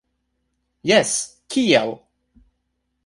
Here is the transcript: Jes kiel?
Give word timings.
Jes 0.91 1.13
kiel? 1.55 1.91